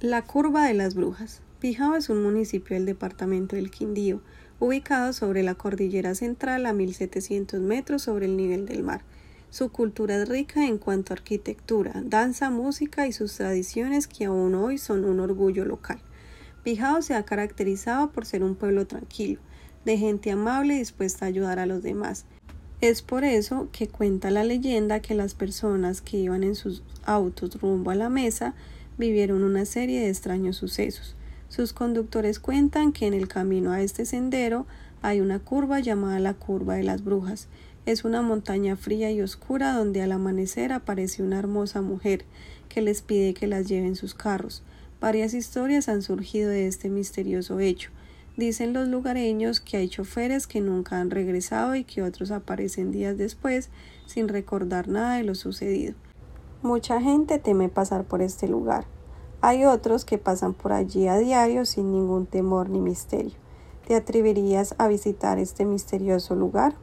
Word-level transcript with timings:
La 0.00 0.22
Curva 0.22 0.66
de 0.66 0.74
las 0.74 0.94
Brujas. 0.94 1.40
Pijao 1.60 1.94
es 1.94 2.08
un 2.08 2.22
municipio 2.22 2.74
del 2.74 2.84
departamento 2.84 3.56
del 3.56 3.70
Quindío, 3.70 4.20
ubicado 4.58 5.12
sobre 5.12 5.42
la 5.42 5.54
cordillera 5.54 6.14
central 6.16 6.66
a 6.66 6.72
1700 6.72 7.60
metros 7.60 8.02
sobre 8.02 8.26
el 8.26 8.36
nivel 8.36 8.66
del 8.66 8.82
mar. 8.82 9.02
Su 9.50 9.70
cultura 9.70 10.16
es 10.16 10.28
rica 10.28 10.66
en 10.66 10.78
cuanto 10.78 11.12
a 11.12 11.16
arquitectura, 11.16 12.02
danza, 12.04 12.50
música 12.50 13.06
y 13.06 13.12
sus 13.12 13.36
tradiciones 13.36 14.08
que 14.08 14.26
aún 14.26 14.56
hoy 14.56 14.78
son 14.78 15.04
un 15.04 15.20
orgullo 15.20 15.64
local. 15.64 16.00
Pijao 16.64 17.00
se 17.00 17.14
ha 17.14 17.24
caracterizado 17.24 18.10
por 18.10 18.26
ser 18.26 18.42
un 18.42 18.56
pueblo 18.56 18.86
tranquilo, 18.86 19.40
de 19.84 19.96
gente 19.96 20.32
amable 20.32 20.74
y 20.74 20.78
dispuesta 20.78 21.24
a 21.24 21.28
ayudar 21.28 21.60
a 21.60 21.66
los 21.66 21.82
demás. 21.82 22.26
Es 22.80 23.00
por 23.00 23.24
eso 23.24 23.68
que 23.72 23.88
cuenta 23.88 24.30
la 24.30 24.44
leyenda 24.44 25.00
que 25.00 25.14
las 25.14 25.34
personas 25.34 26.02
que 26.02 26.18
iban 26.18 26.42
en 26.42 26.56
sus 26.56 26.82
autos 27.04 27.58
rumbo 27.60 27.92
a 27.92 27.94
la 27.94 28.10
mesa 28.10 28.54
vivieron 28.98 29.42
una 29.42 29.64
serie 29.64 30.00
de 30.00 30.08
extraños 30.08 30.56
sucesos. 30.56 31.16
Sus 31.48 31.72
conductores 31.72 32.40
cuentan 32.40 32.92
que 32.92 33.06
en 33.06 33.14
el 33.14 33.28
camino 33.28 33.72
a 33.72 33.80
este 33.82 34.04
sendero 34.04 34.66
hay 35.02 35.20
una 35.20 35.38
curva 35.38 35.80
llamada 35.80 36.18
la 36.18 36.34
curva 36.34 36.74
de 36.74 36.82
las 36.82 37.04
brujas. 37.04 37.48
Es 37.86 38.04
una 38.04 38.22
montaña 38.22 38.76
fría 38.76 39.10
y 39.12 39.20
oscura 39.20 39.74
donde 39.74 40.02
al 40.02 40.12
amanecer 40.12 40.72
aparece 40.72 41.22
una 41.22 41.38
hermosa 41.38 41.82
mujer 41.82 42.24
que 42.68 42.80
les 42.80 43.02
pide 43.02 43.34
que 43.34 43.46
las 43.46 43.68
lleven 43.68 43.96
sus 43.96 44.14
carros. 44.14 44.62
Varias 45.00 45.34
historias 45.34 45.88
han 45.88 46.02
surgido 46.02 46.48
de 46.48 46.66
este 46.66 46.88
misterioso 46.88 47.60
hecho. 47.60 47.90
Dicen 48.36 48.72
los 48.72 48.88
lugareños 48.88 49.60
que 49.60 49.76
hay 49.76 49.88
choferes 49.88 50.46
que 50.46 50.60
nunca 50.60 50.98
han 50.98 51.10
regresado 51.10 51.76
y 51.76 51.84
que 51.84 52.02
otros 52.02 52.30
aparecen 52.30 52.90
días 52.90 53.16
después 53.16 53.68
sin 54.06 54.28
recordar 54.28 54.88
nada 54.88 55.18
de 55.18 55.24
lo 55.24 55.34
sucedido. 55.34 55.94
Mucha 56.64 56.98
gente 56.98 57.38
teme 57.38 57.68
pasar 57.68 58.04
por 58.04 58.22
este 58.22 58.48
lugar. 58.48 58.86
Hay 59.42 59.66
otros 59.66 60.06
que 60.06 60.16
pasan 60.16 60.54
por 60.54 60.72
allí 60.72 61.08
a 61.08 61.18
diario 61.18 61.66
sin 61.66 61.92
ningún 61.92 62.24
temor 62.24 62.70
ni 62.70 62.80
misterio. 62.80 63.34
¿Te 63.86 63.94
atreverías 63.94 64.74
a 64.78 64.88
visitar 64.88 65.38
este 65.38 65.66
misterioso 65.66 66.34
lugar? 66.34 66.74